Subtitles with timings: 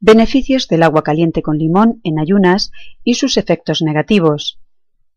[0.00, 2.70] Beneficios del agua caliente con limón en ayunas
[3.02, 4.60] y sus efectos negativos.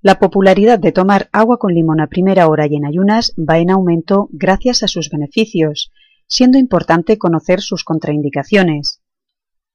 [0.00, 3.70] La popularidad de tomar agua con limón a primera hora y en ayunas va en
[3.70, 5.92] aumento gracias a sus beneficios,
[6.26, 9.02] siendo importante conocer sus contraindicaciones.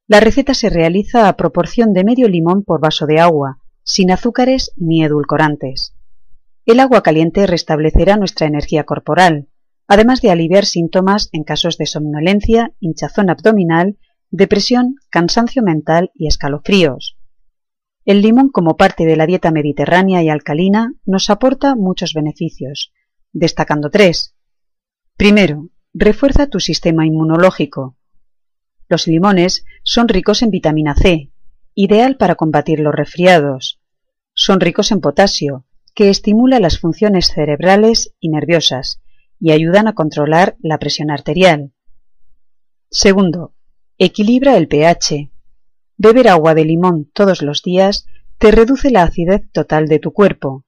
[0.08, 4.72] La receta se realiza a proporción de medio limón por vaso de agua, sin azúcares
[4.76, 5.94] ni edulcorantes.
[6.66, 9.50] El agua caliente restablecerá nuestra energía corporal,
[9.88, 13.98] además de aliviar síntomas en casos de somnolencia, hinchazón abdominal
[14.32, 17.18] depresión, cansancio mental y escalofríos.
[18.06, 22.92] El limón como parte de la dieta mediterránea y alcalina nos aporta muchos beneficios,
[23.34, 24.36] destacando tres.
[25.18, 27.98] Primero, refuerza tu sistema inmunológico.
[28.88, 31.32] Los limones son ricos en vitamina C,
[31.74, 33.80] ideal para combatir los resfriados.
[34.34, 39.02] Son ricos en potasio, que estimula las funciones cerebrales y nerviosas
[39.40, 41.74] y ayudan a controlar la presión arterial.
[42.92, 43.54] Segundo,
[43.98, 45.32] Equilibra el pH.
[45.96, 48.06] Beber agua de limón todos los días
[48.38, 50.66] te reduce la acidez total de tu cuerpo.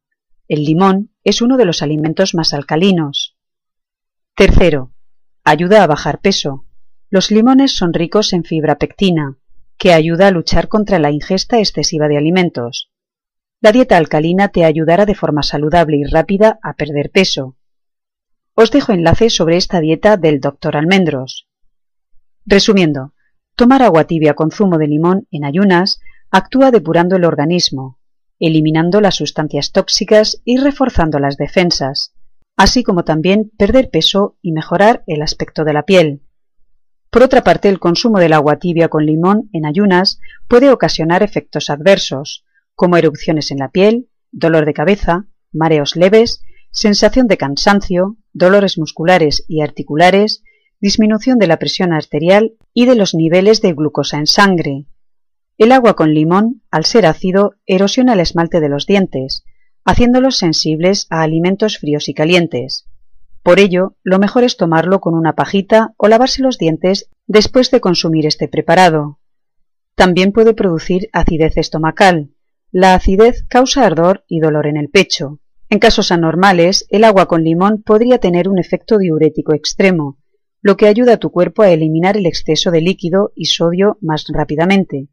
[0.47, 3.36] El limón es uno de los alimentos más alcalinos.
[4.34, 4.94] Tercero,
[5.44, 6.67] ayuda a bajar peso.
[7.09, 9.38] Los limones son ricos en fibra pectina,
[9.78, 12.91] que ayuda a luchar contra la ingesta excesiva de alimentos.
[13.59, 17.58] La dieta alcalina te ayudará de forma saludable y rápida a perder peso.
[18.53, 20.78] Os dejo enlace sobre esta dieta del Dr.
[20.78, 21.50] Almendros.
[22.45, 23.12] Resumiendo,
[23.58, 27.97] Tomar agua tibia con zumo de limón en ayunas actúa depurando el organismo,
[28.39, 32.13] eliminando las sustancias tóxicas y reforzando las defensas,
[32.55, 36.22] así como también perder peso y mejorar el aspecto de la piel.
[37.09, 41.72] Por otra parte, el consumo del agua tibia con limón en ayunas puede ocasionar efectos
[41.72, 48.78] adversos, como erupciones en la piel, dolor de cabeza, mareos leves, sensación de cansancio, dolores
[48.78, 50.44] musculares y articulares,
[50.80, 54.86] disminución de la presión arterial y de los niveles de glucosa en sangre.
[55.58, 59.44] El agua con limón, al ser ácido, erosiona el esmalte de los dientes,
[59.86, 62.85] haciéndolos sensibles a alimentos fríos y calientes.
[63.41, 67.80] Por ello, lo mejor es tomarlo con una pajita o lavarse los dientes después de
[67.80, 69.19] consumir este preparado.
[69.96, 72.31] También puede producir acidez estomacal.
[72.72, 75.40] La acidez causa ardor y dolor en el pecho.
[75.69, 80.18] En casos anormales, el agua con limón podría tener un efecto diurético extremo,
[80.62, 84.25] lo que ayuda a tu cuerpo a eliminar el exceso de líquido y sodio más
[84.29, 85.07] rápidamente.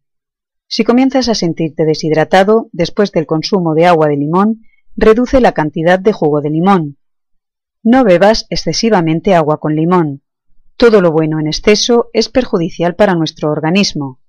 [0.66, 4.62] Si comienzas a sentirte deshidratado después del consumo de agua de limón,
[4.96, 6.98] reduce la cantidad de jugo de limón.
[7.82, 10.22] No bebas excesivamente agua con limón.
[10.76, 14.20] Todo lo bueno en exceso es perjudicial para nuestro organismo.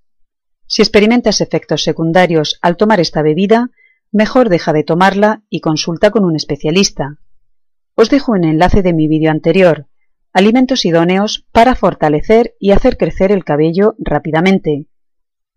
[0.67, 3.71] Si experimentas efectos secundarios al tomar esta bebida,
[4.11, 7.19] mejor deja de tomarla y consulta con un especialista.
[7.95, 9.87] Os dejo un enlace de mi vídeo anterior,
[10.35, 14.87] alimentos idóneos para fortalecer y hacer crecer el cabello rápidamente.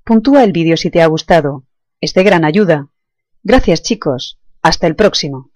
[0.04, 1.64] Puntúa el vídeo si te ha gustado.
[2.00, 2.88] Es de gran ayuda.
[3.42, 4.38] Gracias chicos.
[4.62, 5.50] Hasta el próximo.